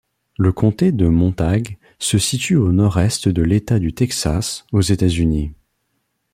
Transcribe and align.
Le 0.35 0.51
comté 0.51 0.91
de 0.91 1.07
Montague 1.07 1.77
se 1.99 2.17
situe 2.17 2.55
au 2.55 2.71
nord-est 2.71 3.29
de 3.29 3.43
l'État 3.43 3.77
du 3.77 3.93
Texas, 3.93 4.65
aux 4.71 4.81
États-Unis. 4.81 5.53